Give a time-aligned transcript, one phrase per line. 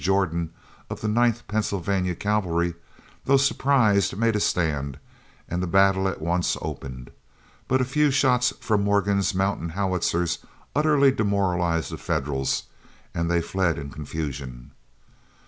[0.03, 0.49] Jordan,
[0.89, 2.73] of the Ninth Pennsylvania Cavalry,
[3.25, 4.97] though surprised, made a stand,
[5.47, 7.11] and the battle at once opened.
[7.67, 10.39] But a few shots from Morgan's mountain howitzers
[10.75, 12.63] utterly demoralized the Federals,
[13.13, 14.71] and they fled in confusion.